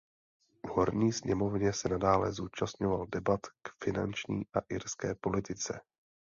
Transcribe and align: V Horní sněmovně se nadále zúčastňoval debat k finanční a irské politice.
V 0.65 0.69
Horní 0.69 1.13
sněmovně 1.13 1.73
se 1.73 1.89
nadále 1.89 2.31
zúčastňoval 2.31 3.05
debat 3.07 3.39
k 3.61 3.83
finanční 3.85 4.43
a 4.55 4.59
irské 4.69 5.15
politice. 5.15 5.81